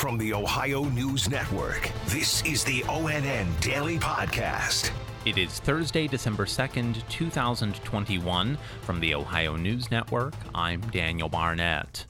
From 0.00 0.16
the 0.16 0.32
Ohio 0.32 0.84
News 0.84 1.28
Network, 1.28 1.90
this 2.06 2.42
is 2.46 2.64
the 2.64 2.80
ONN 2.84 3.60
Daily 3.60 3.98
Podcast. 3.98 4.92
It 5.26 5.36
is 5.36 5.60
Thursday, 5.60 6.06
December 6.06 6.46
2nd, 6.46 7.06
2021. 7.10 8.56
From 8.80 9.00
the 9.00 9.14
Ohio 9.14 9.56
News 9.56 9.90
Network, 9.90 10.32
I'm 10.54 10.80
Daniel 10.80 11.28
Barnett. 11.28 12.06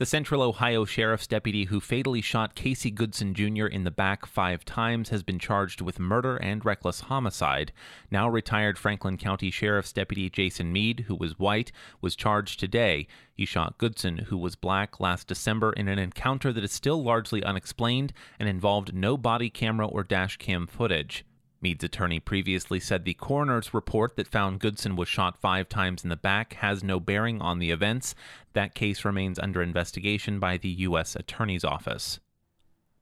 The 0.00 0.06
Central 0.06 0.40
Ohio 0.40 0.86
Sheriff's 0.86 1.26
deputy 1.26 1.64
who 1.64 1.78
fatally 1.78 2.22
shot 2.22 2.54
Casey 2.54 2.90
Goodson 2.90 3.34
Jr. 3.34 3.66
in 3.66 3.84
the 3.84 3.90
back 3.90 4.24
five 4.24 4.64
times 4.64 5.10
has 5.10 5.22
been 5.22 5.38
charged 5.38 5.82
with 5.82 5.98
murder 5.98 6.38
and 6.38 6.64
reckless 6.64 7.00
homicide. 7.00 7.70
Now 8.10 8.26
retired 8.26 8.78
Franklin 8.78 9.18
County 9.18 9.50
Sheriff's 9.50 9.92
Deputy 9.92 10.30
Jason 10.30 10.72
Meade, 10.72 11.00
who 11.00 11.14
was 11.14 11.38
white, 11.38 11.70
was 12.00 12.16
charged 12.16 12.58
today. 12.58 13.08
He 13.34 13.44
shot 13.44 13.76
Goodson, 13.76 14.16
who 14.16 14.38
was 14.38 14.56
black, 14.56 15.00
last 15.00 15.26
December 15.26 15.70
in 15.74 15.86
an 15.86 15.98
encounter 15.98 16.50
that 16.50 16.64
is 16.64 16.72
still 16.72 17.02
largely 17.04 17.44
unexplained 17.44 18.14
and 18.38 18.48
involved 18.48 18.94
no 18.94 19.18
body 19.18 19.50
camera 19.50 19.86
or 19.86 20.02
dash 20.02 20.38
cam 20.38 20.66
footage. 20.66 21.26
Meade's 21.62 21.84
attorney 21.84 22.20
previously 22.20 22.80
said 22.80 23.04
the 23.04 23.14
coroner's 23.14 23.74
report 23.74 24.16
that 24.16 24.26
found 24.26 24.60
Goodson 24.60 24.96
was 24.96 25.08
shot 25.08 25.36
five 25.36 25.68
times 25.68 26.02
in 26.02 26.08
the 26.08 26.16
back 26.16 26.54
has 26.54 26.82
no 26.82 26.98
bearing 26.98 27.42
on 27.42 27.58
the 27.58 27.70
events. 27.70 28.14
That 28.54 28.74
case 28.74 29.04
remains 29.04 29.38
under 29.38 29.62
investigation 29.62 30.40
by 30.40 30.56
the 30.56 30.70
U.S. 30.70 31.14
Attorney's 31.14 31.64
Office. 31.64 32.18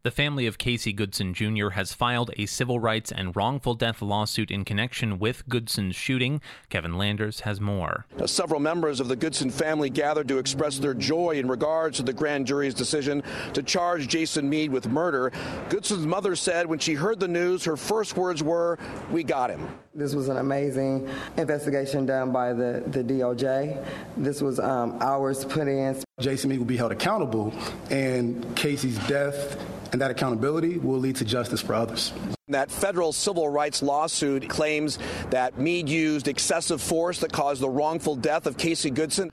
The 0.04 0.12
family 0.12 0.46
of 0.46 0.58
Casey 0.58 0.92
Goodson 0.92 1.34
Jr. 1.34 1.70
has 1.70 1.92
filed 1.92 2.30
a 2.36 2.46
civil 2.46 2.78
rights 2.78 3.10
and 3.10 3.34
wrongful 3.34 3.74
death 3.74 4.00
lawsuit 4.00 4.48
in 4.48 4.64
connection 4.64 5.18
with 5.18 5.48
Goodson's 5.48 5.96
shooting. 5.96 6.40
Kevin 6.68 6.96
Landers 6.96 7.40
has 7.40 7.60
more. 7.60 8.06
Now, 8.16 8.26
several 8.26 8.60
members 8.60 9.00
of 9.00 9.08
the 9.08 9.16
Goodson 9.16 9.50
family 9.50 9.90
gathered 9.90 10.28
to 10.28 10.38
express 10.38 10.78
their 10.78 10.94
joy 10.94 11.32
in 11.32 11.48
regards 11.48 11.96
to 11.96 12.04
the 12.04 12.12
grand 12.12 12.46
jury's 12.46 12.74
decision 12.74 13.24
to 13.54 13.62
charge 13.64 14.06
Jason 14.06 14.48
Meade 14.48 14.70
with 14.70 14.86
murder. 14.86 15.32
Goodson's 15.68 16.06
mother 16.06 16.36
said 16.36 16.66
when 16.66 16.78
she 16.78 16.94
heard 16.94 17.18
the 17.18 17.26
news, 17.26 17.64
her 17.64 17.76
first 17.76 18.16
words 18.16 18.40
were, 18.40 18.78
We 19.10 19.24
got 19.24 19.50
him. 19.50 19.68
This 19.96 20.14
was 20.14 20.28
an 20.28 20.36
amazing 20.36 21.08
investigation 21.38 22.06
done 22.06 22.30
by 22.30 22.52
the, 22.52 22.84
the 22.86 23.02
DOJ. 23.02 23.84
This 24.16 24.40
was 24.40 24.60
um, 24.60 24.96
hours 25.00 25.44
put 25.44 25.66
in. 25.66 26.00
Jason 26.20 26.50
Meade 26.50 26.60
will 26.60 26.66
be 26.66 26.76
held 26.76 26.92
accountable, 26.92 27.52
and 27.90 28.54
Casey's 28.54 28.98
death 29.08 29.56
and 29.92 30.00
that 30.00 30.10
accountability 30.10 30.78
will 30.78 30.98
lead 30.98 31.16
to 31.16 31.24
justice 31.24 31.60
for 31.60 31.74
others. 31.74 32.12
That 32.48 32.70
federal 32.70 33.12
civil 33.12 33.48
rights 33.48 33.82
lawsuit 33.82 34.48
claims 34.48 34.98
that 35.30 35.58
Meade 35.58 35.88
used 35.88 36.28
excessive 36.28 36.80
force 36.80 37.20
that 37.20 37.32
caused 37.32 37.60
the 37.60 37.68
wrongful 37.68 38.16
death 38.16 38.46
of 38.46 38.56
Casey 38.56 38.90
Goodson. 38.90 39.30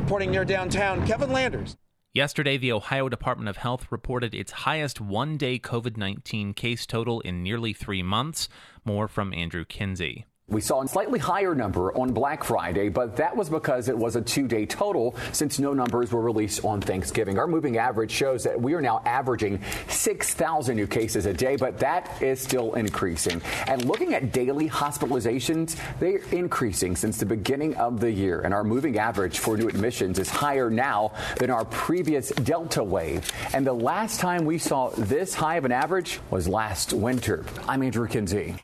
Reporting 0.00 0.30
near 0.30 0.44
downtown, 0.44 1.06
Kevin 1.06 1.32
Landers. 1.32 1.76
Yesterday, 2.14 2.58
the 2.58 2.72
Ohio 2.72 3.08
Department 3.08 3.48
of 3.48 3.56
Health 3.56 3.86
reported 3.90 4.34
its 4.34 4.52
highest 4.52 5.00
one 5.00 5.38
day 5.38 5.58
COVID 5.58 5.96
19 5.96 6.52
case 6.52 6.84
total 6.84 7.20
in 7.20 7.42
nearly 7.42 7.72
three 7.72 8.02
months. 8.02 8.50
More 8.84 9.08
from 9.08 9.32
Andrew 9.32 9.64
Kinsey. 9.64 10.26
We 10.52 10.60
saw 10.60 10.82
a 10.82 10.88
slightly 10.88 11.18
higher 11.18 11.54
number 11.54 11.96
on 11.96 12.12
Black 12.12 12.44
Friday, 12.44 12.90
but 12.90 13.16
that 13.16 13.34
was 13.34 13.48
because 13.48 13.88
it 13.88 13.96
was 13.96 14.16
a 14.16 14.20
two 14.20 14.46
day 14.46 14.66
total 14.66 15.16
since 15.32 15.58
no 15.58 15.72
numbers 15.72 16.12
were 16.12 16.20
released 16.20 16.62
on 16.62 16.80
Thanksgiving. 16.80 17.38
Our 17.38 17.46
moving 17.46 17.78
average 17.78 18.10
shows 18.10 18.44
that 18.44 18.60
we 18.60 18.74
are 18.74 18.82
now 18.82 19.00
averaging 19.06 19.62
6,000 19.88 20.76
new 20.76 20.86
cases 20.86 21.24
a 21.24 21.32
day, 21.32 21.56
but 21.56 21.78
that 21.78 22.20
is 22.20 22.38
still 22.38 22.74
increasing. 22.74 23.40
And 23.66 23.84
looking 23.86 24.12
at 24.12 24.32
daily 24.32 24.68
hospitalizations, 24.68 25.78
they 26.00 26.16
are 26.16 26.24
increasing 26.32 26.96
since 26.96 27.16
the 27.16 27.26
beginning 27.26 27.74
of 27.76 28.00
the 28.00 28.10
year. 28.10 28.42
And 28.42 28.52
our 28.52 28.64
moving 28.64 28.98
average 28.98 29.38
for 29.38 29.56
new 29.56 29.68
admissions 29.68 30.18
is 30.18 30.28
higher 30.28 30.68
now 30.68 31.12
than 31.38 31.48
our 31.48 31.64
previous 31.64 32.28
Delta 32.28 32.84
wave. 32.84 33.30
And 33.54 33.66
the 33.66 33.72
last 33.72 34.20
time 34.20 34.44
we 34.44 34.58
saw 34.58 34.90
this 34.90 35.34
high 35.34 35.56
of 35.56 35.64
an 35.64 35.72
average 35.72 36.20
was 36.30 36.46
last 36.46 36.92
winter. 36.92 37.44
I'm 37.66 37.82
Andrew 37.82 38.06
Kinsey. 38.06 38.56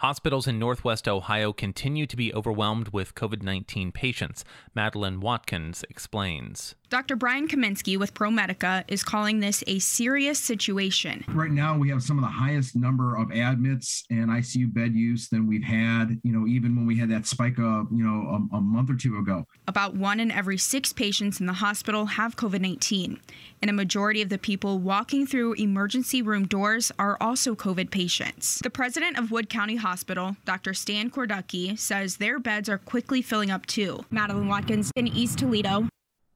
Hospitals 0.00 0.46
in 0.46 0.58
Northwest 0.58 1.06
Ohio 1.06 1.52
continue 1.52 2.06
to 2.06 2.16
be 2.16 2.32
overwhelmed 2.32 2.88
with 2.88 3.14
COVID 3.14 3.42
19 3.42 3.92
patients. 3.92 4.46
Madeline 4.74 5.20
Watkins 5.20 5.84
explains. 5.90 6.74
Dr. 6.90 7.14
Brian 7.14 7.46
Kaminsky 7.46 7.96
with 7.96 8.14
ProMedica 8.14 8.82
is 8.88 9.04
calling 9.04 9.38
this 9.38 9.62
a 9.68 9.78
serious 9.78 10.40
situation. 10.40 11.24
Right 11.28 11.52
now, 11.52 11.78
we 11.78 11.88
have 11.90 12.02
some 12.02 12.18
of 12.18 12.24
the 12.24 12.30
highest 12.30 12.74
number 12.74 13.16
of 13.16 13.30
admits 13.30 14.02
and 14.10 14.28
ICU 14.28 14.74
bed 14.74 14.96
use 14.96 15.28
than 15.28 15.46
we've 15.46 15.62
had, 15.62 16.18
you 16.24 16.32
know, 16.32 16.48
even 16.48 16.74
when 16.74 16.86
we 16.86 16.98
had 16.98 17.08
that 17.10 17.28
spike, 17.28 17.58
of, 17.60 17.86
you 17.92 18.04
know, 18.04 18.48
a, 18.52 18.56
a 18.56 18.60
month 18.60 18.90
or 18.90 18.96
two 18.96 19.18
ago. 19.18 19.44
About 19.68 19.94
one 19.94 20.18
in 20.18 20.32
every 20.32 20.58
six 20.58 20.92
patients 20.92 21.38
in 21.38 21.46
the 21.46 21.52
hospital 21.52 22.06
have 22.06 22.34
COVID 22.34 22.60
19, 22.60 23.20
and 23.62 23.70
a 23.70 23.72
majority 23.72 24.20
of 24.20 24.28
the 24.28 24.38
people 24.38 24.80
walking 24.80 25.28
through 25.28 25.52
emergency 25.52 26.22
room 26.22 26.44
doors 26.48 26.90
are 26.98 27.16
also 27.20 27.54
COVID 27.54 27.92
patients. 27.92 28.58
The 28.64 28.70
president 28.70 29.16
of 29.16 29.30
Wood 29.30 29.48
County 29.48 29.76
Hospital, 29.76 30.36
Dr. 30.44 30.74
Stan 30.74 31.08
Korducki, 31.08 31.78
says 31.78 32.16
their 32.16 32.40
beds 32.40 32.68
are 32.68 32.78
quickly 32.78 33.22
filling 33.22 33.52
up 33.52 33.66
too. 33.66 34.04
Madeline 34.10 34.48
Watkins 34.48 34.90
in 34.96 35.06
East 35.06 35.38
Toledo. 35.38 35.86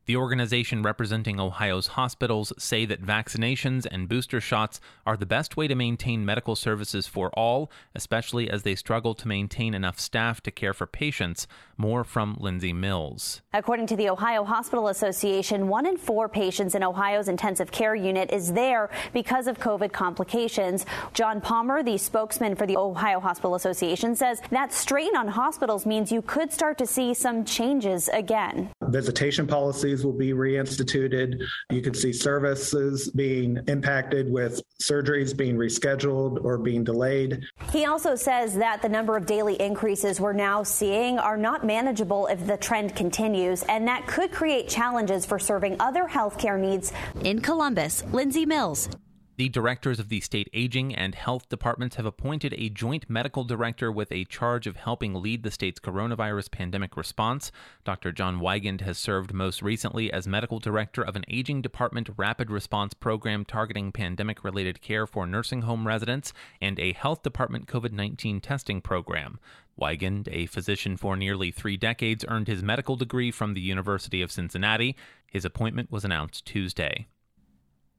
The 0.06 0.16
organization 0.16 0.82
representing 0.82 1.40
Ohio's 1.40 1.86
hospitals 1.88 2.52
say 2.58 2.84
that 2.84 3.00
vaccinations 3.00 3.86
and 3.90 4.06
booster 4.06 4.38
shots 4.38 4.78
are 5.06 5.16
the 5.16 5.24
best 5.24 5.56
way 5.56 5.66
to 5.66 5.74
maintain 5.74 6.26
medical 6.26 6.56
services 6.56 7.06
for 7.06 7.30
all, 7.30 7.70
especially 7.94 8.50
as 8.50 8.64
they 8.64 8.74
struggle 8.74 9.14
to 9.14 9.26
maintain 9.26 9.72
enough 9.72 9.98
staff 9.98 10.42
to 10.42 10.50
care 10.50 10.74
for 10.74 10.86
patients. 10.86 11.46
More 11.78 12.04
from 12.04 12.36
Lindsay 12.38 12.74
Mills. 12.74 13.40
According 13.54 13.86
to 13.88 13.96
the 13.96 14.10
Ohio 14.10 14.44
Hospital 14.44 14.88
Association, 14.88 15.68
one 15.68 15.86
in 15.86 15.96
four 15.96 16.28
patients 16.28 16.74
in 16.74 16.84
Ohio's 16.84 17.28
intensive 17.28 17.72
care 17.72 17.94
unit 17.94 18.30
is 18.30 18.52
there 18.52 18.90
because 19.14 19.46
of 19.46 19.58
COVID 19.58 19.90
complications. 19.92 20.84
John 21.14 21.40
Palmer, 21.40 21.82
the 21.82 21.96
spokesman 21.96 22.56
for 22.56 22.66
the 22.66 22.76
Ohio 22.76 23.20
Hospital 23.20 23.54
Association, 23.54 24.14
says 24.14 24.42
that 24.50 24.72
strain 24.72 25.16
on 25.16 25.28
hospitals 25.28 25.86
means 25.86 26.12
you 26.12 26.20
could 26.20 26.52
start 26.52 26.76
to 26.76 26.86
see 26.86 27.14
some 27.14 27.44
changes 27.44 28.08
again. 28.08 28.70
Visitation 28.88 29.46
policies 29.46 30.04
will 30.04 30.12
be 30.12 30.32
reinstituted. 30.32 31.42
You 31.70 31.82
could 31.82 31.96
see 31.96 32.12
services 32.12 33.10
being 33.10 33.58
impacted 33.66 34.30
with 34.30 34.60
surgeries 34.82 35.36
being 35.36 35.56
rescheduled 35.56 36.44
or 36.44 36.58
being 36.58 36.84
delayed. 36.84 37.44
He 37.72 37.86
also 37.86 38.14
says 38.14 38.54
that 38.56 38.82
the 38.82 38.88
number 38.88 39.16
of 39.16 39.26
daily 39.26 39.60
increases 39.60 40.20
we're 40.20 40.32
now 40.32 40.62
seeing 40.62 41.18
are 41.18 41.36
not 41.36 41.64
manageable 41.64 42.26
if 42.26 42.46
the 42.46 42.56
trend 42.56 42.94
continues, 42.94 43.62
and 43.64 43.86
that 43.88 44.06
could 44.06 44.32
create 44.32 44.68
challenges 44.68 45.24
for 45.24 45.38
serving 45.38 45.76
other 45.80 46.04
healthcare 46.04 46.58
needs. 46.58 46.92
In 47.22 47.40
Columbus, 47.40 48.04
Lindsay 48.12 48.46
Mills, 48.46 48.88
the 49.36 49.48
directors 49.48 49.98
of 49.98 50.08
the 50.08 50.20
state 50.20 50.48
aging 50.52 50.94
and 50.94 51.14
health 51.14 51.48
departments 51.48 51.96
have 51.96 52.06
appointed 52.06 52.54
a 52.56 52.68
joint 52.68 53.10
medical 53.10 53.42
director 53.42 53.90
with 53.90 54.12
a 54.12 54.24
charge 54.26 54.66
of 54.66 54.76
helping 54.76 55.14
lead 55.14 55.42
the 55.42 55.50
state's 55.50 55.80
coronavirus 55.80 56.52
pandemic 56.52 56.96
response. 56.96 57.50
Dr. 57.84 58.12
John 58.12 58.38
Weigand 58.38 58.82
has 58.82 58.96
served 58.96 59.34
most 59.34 59.60
recently 59.60 60.12
as 60.12 60.28
medical 60.28 60.60
director 60.60 61.02
of 61.02 61.16
an 61.16 61.24
aging 61.28 61.62
department 61.62 62.10
rapid 62.16 62.48
response 62.50 62.94
program 62.94 63.44
targeting 63.44 63.90
pandemic 63.90 64.44
related 64.44 64.80
care 64.80 65.06
for 65.06 65.26
nursing 65.26 65.62
home 65.62 65.86
residents 65.86 66.32
and 66.60 66.78
a 66.78 66.92
health 66.92 67.22
department 67.22 67.66
COVID 67.66 67.92
19 67.92 68.40
testing 68.40 68.80
program. 68.80 69.40
Weigand, 69.80 70.28
a 70.30 70.46
physician 70.46 70.96
for 70.96 71.16
nearly 71.16 71.50
three 71.50 71.76
decades, 71.76 72.24
earned 72.28 72.46
his 72.46 72.62
medical 72.62 72.94
degree 72.94 73.32
from 73.32 73.54
the 73.54 73.60
University 73.60 74.22
of 74.22 74.30
Cincinnati. 74.30 74.94
His 75.26 75.44
appointment 75.44 75.90
was 75.90 76.04
announced 76.04 76.46
Tuesday. 76.46 77.08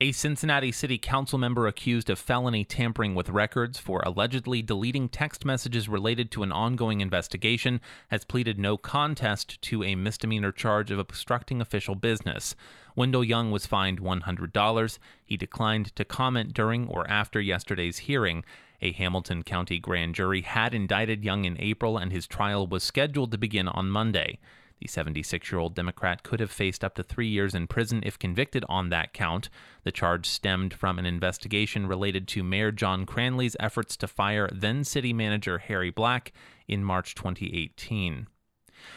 A 0.06 0.12
Cincinnati 0.12 0.72
City 0.72 1.00
Council 1.00 1.40
member 1.40 1.66
accused 1.66 2.12
of 2.12 2.20
felony 2.20 2.64
tampering 2.64 3.16
with 3.16 3.32
records 3.32 3.80
for 3.80 4.04
allegedly 4.06 4.62
deleting 4.62 5.10
text 5.10 5.44
messages 5.44 5.90
related 5.90 6.30
to 6.30 6.44
an 6.44 6.52
ongoing 6.52 7.02
investigation 7.02 7.82
has 8.10 8.24
pleaded 8.24 8.60
no 8.60 8.78
contest 8.78 9.60
to 9.64 9.84
a 9.84 9.96
misdemeanor 9.96 10.52
charge 10.52 10.92
of 10.92 11.00
obstructing 11.00 11.60
official 11.60 11.96
business. 11.96 12.56
Wendell 12.96 13.24
Young 13.24 13.50
was 13.50 13.66
fined 13.66 14.00
$100. 14.00 15.00
He 15.26 15.38
declined 15.38 15.96
to 15.96 16.06
comment 16.06 16.54
during 16.54 16.88
or 16.88 17.10
after 17.10 17.42
yesterday's 17.42 17.98
hearing. 17.98 18.46
A 18.84 18.92
Hamilton 18.92 19.42
County 19.42 19.80
grand 19.80 20.14
jury 20.14 20.42
had 20.42 20.76
indicted 20.76 21.24
Young 21.24 21.46
in 21.46 21.60
April, 21.60 21.98
and 21.98 22.12
his 22.12 22.28
trial 22.28 22.68
was 22.68 22.84
scheduled 22.84 23.32
to 23.32 23.40
begin 23.40 23.68
on 23.68 23.90
Monday. 23.90 24.38
The 24.86 24.92
76 24.92 25.52
year 25.52 25.58
old 25.58 25.74
Democrat 25.74 26.22
could 26.22 26.40
have 26.40 26.52
faced 26.52 26.84
up 26.84 26.94
to 26.94 27.02
three 27.02 27.28
years 27.28 27.56
in 27.56 27.66
prison 27.66 28.04
if 28.06 28.20
convicted 28.20 28.64
on 28.70 28.90
that 28.90 29.14
count. 29.14 29.50
The 29.84 29.92
charge 29.92 30.28
stemmed 30.28 30.76
from 30.76 31.00
an 31.00 31.08
investigation 31.08 31.88
related 31.88 32.28
to 32.28 32.44
Mayor 32.44 32.72
John 32.72 33.08
Cranley's 33.08 33.58
efforts 33.60 33.98
to 33.98 34.08
fire 34.08 34.48
then 34.54 34.84
city 34.84 35.12
manager 35.12 35.58
Harry 35.58 35.90
Black 35.90 36.34
in 36.68 36.84
March 36.84 37.16
2018. 37.16 38.28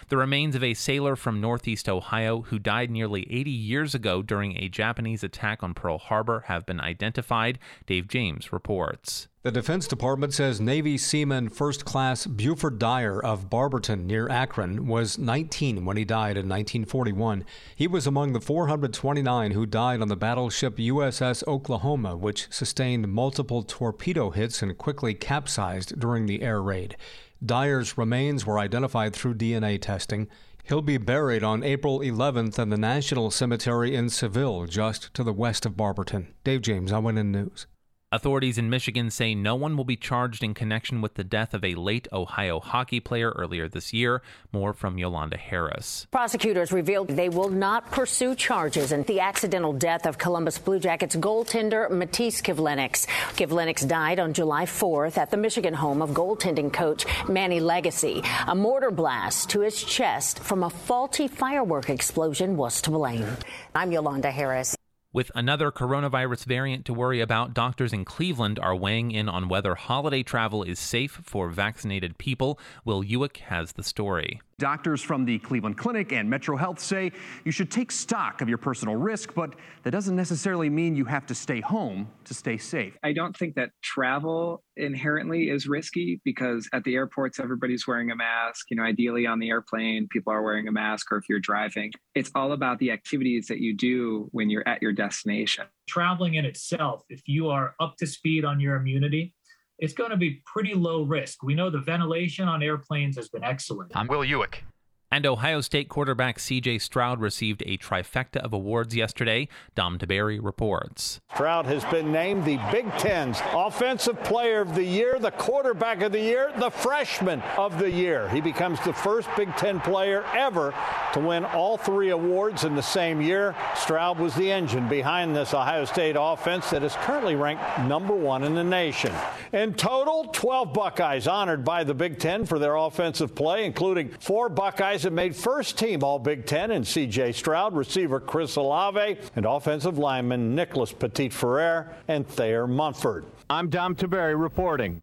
The 0.08 0.16
remains 0.16 0.54
of 0.54 0.62
a 0.62 0.74
sailor 0.74 1.16
from 1.16 1.40
northeast 1.40 1.88
Ohio 1.88 2.42
who 2.42 2.58
died 2.58 2.90
nearly 2.90 3.26
80 3.30 3.50
years 3.50 3.94
ago 3.94 4.22
during 4.22 4.56
a 4.56 4.68
Japanese 4.68 5.22
attack 5.22 5.62
on 5.62 5.74
Pearl 5.74 5.98
Harbor 5.98 6.44
have 6.46 6.66
been 6.66 6.80
identified. 6.80 7.58
Dave 7.86 8.08
James 8.08 8.52
reports. 8.52 9.28
The 9.48 9.52
Defense 9.52 9.86
Department 9.86 10.34
says 10.34 10.60
Navy 10.60 10.98
Seaman 10.98 11.48
First 11.48 11.84
Class 11.84 12.26
Buford 12.26 12.78
Dyer 12.78 13.18
of 13.18 13.48
Barberton 13.48 14.06
near 14.06 14.28
Akron 14.28 14.88
was 14.88 15.16
19 15.16 15.84
when 15.84 15.96
he 15.96 16.04
died 16.04 16.36
in 16.36 16.48
1941. 16.48 17.44
He 17.74 17.86
was 17.86 18.06
among 18.06 18.32
the 18.32 18.40
429 18.40 19.52
who 19.52 19.64
died 19.64 20.02
on 20.02 20.08
the 20.08 20.16
battleship 20.16 20.76
USS 20.76 21.46
Oklahoma, 21.46 22.16
which 22.16 22.48
sustained 22.50 23.08
multiple 23.08 23.62
torpedo 23.62 24.30
hits 24.30 24.60
and 24.60 24.76
quickly 24.76 25.14
capsized 25.14 26.00
during 26.00 26.26
the 26.26 26.42
air 26.42 26.60
raid. 26.60 26.96
Dyer's 27.44 27.96
remains 27.96 28.44
were 28.44 28.58
identified 28.58 29.14
through 29.14 29.34
DNA 29.34 29.80
testing. 29.80 30.28
He'll 30.64 30.82
be 30.82 30.98
buried 30.98 31.42
on 31.42 31.62
April 31.62 32.00
11th 32.00 32.58
in 32.58 32.68
the 32.68 32.76
National 32.76 33.30
Cemetery 33.30 33.94
in 33.94 34.10
Seville, 34.10 34.66
just 34.66 35.14
to 35.14 35.24
the 35.24 35.32
west 35.32 35.64
of 35.64 35.76
Barberton. 35.76 36.34
Dave 36.44 36.62
James, 36.62 36.92
ONN 36.92 37.26
News. 37.26 37.66
Authorities 38.10 38.56
in 38.56 38.70
Michigan 38.70 39.10
say 39.10 39.34
no 39.34 39.54
one 39.54 39.76
will 39.76 39.84
be 39.84 39.94
charged 39.94 40.42
in 40.42 40.54
connection 40.54 41.02
with 41.02 41.12
the 41.12 41.24
death 41.24 41.52
of 41.52 41.62
a 41.62 41.74
late 41.74 42.08
Ohio 42.10 42.58
hockey 42.58 43.00
player 43.00 43.32
earlier 43.32 43.68
this 43.68 43.92
year. 43.92 44.22
More 44.50 44.72
from 44.72 44.96
Yolanda 44.96 45.36
Harris. 45.36 46.06
Prosecutors 46.10 46.72
revealed 46.72 47.08
they 47.08 47.28
will 47.28 47.50
not 47.50 47.90
pursue 47.90 48.34
charges 48.34 48.92
in 48.92 49.02
the 49.02 49.20
accidental 49.20 49.74
death 49.74 50.06
of 50.06 50.16
Columbus 50.16 50.56
Blue 50.56 50.78
Jackets 50.78 51.16
goaltender 51.16 51.90
Matiss 51.90 52.40
Kivlenieks. 52.40 53.06
Kivlenieks 53.36 53.86
died 53.86 54.18
on 54.18 54.32
July 54.32 54.64
4th 54.64 55.18
at 55.18 55.30
the 55.30 55.36
Michigan 55.36 55.74
home 55.74 56.00
of 56.00 56.12
goaltending 56.12 56.72
coach 56.72 57.04
Manny 57.28 57.60
Legace. 57.60 58.24
A 58.46 58.54
mortar 58.54 58.90
blast 58.90 59.50
to 59.50 59.60
his 59.60 59.84
chest 59.84 60.38
from 60.38 60.62
a 60.62 60.70
faulty 60.70 61.28
firework 61.28 61.90
explosion 61.90 62.56
was 62.56 62.80
to 62.80 62.90
blame. 62.90 63.36
I'm 63.74 63.92
Yolanda 63.92 64.30
Harris. 64.30 64.77
With 65.10 65.30
another 65.34 65.72
coronavirus 65.72 66.44
variant 66.44 66.84
to 66.84 66.92
worry 66.92 67.22
about, 67.22 67.54
doctors 67.54 67.94
in 67.94 68.04
Cleveland 68.04 68.58
are 68.58 68.76
weighing 68.76 69.10
in 69.10 69.26
on 69.26 69.48
whether 69.48 69.74
holiday 69.74 70.22
travel 70.22 70.62
is 70.62 70.78
safe 70.78 71.22
for 71.24 71.48
vaccinated 71.48 72.18
people. 72.18 72.60
Will 72.84 73.02
Ewick 73.02 73.38
has 73.38 73.72
the 73.72 73.82
story. 73.82 74.42
Doctors 74.58 75.00
from 75.00 75.24
the 75.24 75.38
Cleveland 75.38 75.78
Clinic 75.78 76.12
and 76.12 76.28
Metro 76.28 76.56
Health 76.56 76.80
say 76.80 77.12
you 77.44 77.52
should 77.52 77.70
take 77.70 77.92
stock 77.92 78.40
of 78.40 78.48
your 78.48 78.58
personal 78.58 78.96
risk, 78.96 79.32
but 79.32 79.54
that 79.84 79.92
doesn't 79.92 80.16
necessarily 80.16 80.68
mean 80.68 80.96
you 80.96 81.04
have 81.04 81.26
to 81.26 81.34
stay 81.34 81.60
home 81.60 82.08
to 82.24 82.34
stay 82.34 82.58
safe. 82.58 82.98
I 83.04 83.12
don't 83.12 83.36
think 83.36 83.54
that 83.54 83.70
travel 83.82 84.64
inherently 84.76 85.48
is 85.50 85.68
risky 85.68 86.20
because 86.24 86.68
at 86.72 86.82
the 86.82 86.96
airports, 86.96 87.38
everybody's 87.38 87.86
wearing 87.86 88.10
a 88.10 88.16
mask. 88.16 88.66
You 88.68 88.78
know, 88.78 88.82
ideally 88.82 89.26
on 89.26 89.38
the 89.38 89.48
airplane, 89.48 90.08
people 90.10 90.32
are 90.32 90.42
wearing 90.42 90.66
a 90.66 90.72
mask, 90.72 91.12
or 91.12 91.18
if 91.18 91.28
you're 91.28 91.38
driving, 91.38 91.92
it's 92.16 92.32
all 92.34 92.50
about 92.50 92.80
the 92.80 92.90
activities 92.90 93.46
that 93.46 93.60
you 93.60 93.76
do 93.76 94.28
when 94.32 94.50
you're 94.50 94.66
at 94.66 94.82
your 94.82 94.92
destination. 94.92 95.66
Traveling 95.88 96.34
in 96.34 96.44
itself, 96.44 97.04
if 97.08 97.22
you 97.26 97.48
are 97.48 97.76
up 97.78 97.96
to 97.98 98.08
speed 98.08 98.44
on 98.44 98.58
your 98.58 98.74
immunity, 98.74 99.34
it's 99.78 99.92
going 99.92 100.10
to 100.10 100.16
be 100.16 100.42
pretty 100.44 100.74
low 100.74 101.02
risk. 101.02 101.42
We 101.42 101.54
know 101.54 101.70
the 101.70 101.78
ventilation 101.78 102.48
on 102.48 102.62
airplanes 102.62 103.16
has 103.16 103.28
been 103.28 103.44
excellent. 103.44 103.92
I'm 103.94 104.08
Will 104.08 104.24
Ewick. 104.24 104.64
And 105.10 105.24
Ohio 105.24 105.62
State 105.62 105.88
quarterback 105.88 106.36
CJ 106.36 106.82
Stroud 106.82 107.18
received 107.18 107.62
a 107.64 107.78
trifecta 107.78 108.36
of 108.36 108.52
awards 108.52 108.94
yesterday. 108.94 109.48
Dom 109.74 109.98
Tiberi 109.98 110.38
reports. 110.42 111.20
Stroud 111.32 111.64
has 111.64 111.82
been 111.86 112.12
named 112.12 112.44
the 112.44 112.58
Big 112.70 112.90
Ten's 112.98 113.40
Offensive 113.54 114.22
Player 114.22 114.60
of 114.60 114.74
the 114.74 114.84
Year, 114.84 115.18
the 115.18 115.30
Quarterback 115.30 116.02
of 116.02 116.12
the 116.12 116.20
Year, 116.20 116.52
the 116.58 116.68
Freshman 116.68 117.40
of 117.56 117.78
the 117.78 117.90
Year. 117.90 118.28
He 118.28 118.42
becomes 118.42 118.78
the 118.84 118.92
first 118.92 119.30
Big 119.34 119.54
Ten 119.56 119.80
player 119.80 120.24
ever 120.36 120.74
to 121.14 121.20
win 121.20 121.46
all 121.46 121.78
three 121.78 122.10
awards 122.10 122.64
in 122.64 122.74
the 122.74 122.82
same 122.82 123.22
year. 123.22 123.56
Stroud 123.76 124.18
was 124.18 124.34
the 124.34 124.52
engine 124.52 124.88
behind 124.88 125.34
this 125.34 125.54
Ohio 125.54 125.86
State 125.86 126.16
offense 126.18 126.68
that 126.68 126.82
is 126.82 126.94
currently 126.96 127.34
ranked 127.34 127.62
number 127.80 128.14
one 128.14 128.44
in 128.44 128.54
the 128.54 128.64
nation. 128.64 129.12
In 129.52 129.72
total, 129.72 130.24
12 130.32 130.74
Buckeyes 130.74 131.26
honored 131.26 131.64
by 131.64 131.82
the 131.82 131.94
Big 131.94 132.18
Ten 132.18 132.44
for 132.44 132.58
their 132.58 132.76
offensive 132.76 133.34
play, 133.34 133.64
including 133.64 134.10
four 134.20 134.50
Buckeyes 134.50 134.97
that 135.02 135.12
made 135.12 135.34
first 135.34 135.78
team 135.78 136.02
All 136.02 136.18
Big 136.18 136.46
Ten 136.46 136.70
and 136.70 136.86
C.J. 136.86 137.32
Stroud, 137.32 137.74
receiver 137.74 138.20
Chris 138.20 138.56
Olave, 138.56 139.18
and 139.36 139.46
offensive 139.46 139.98
lineman 139.98 140.54
Nicholas 140.54 140.92
Petit 140.92 141.28
Frere 141.28 141.94
and 142.08 142.26
Thayer 142.26 142.66
Munford. 142.66 143.24
I'm 143.50 143.70
Dom 143.70 143.94
Tiberi 143.94 144.40
reporting. 144.40 145.02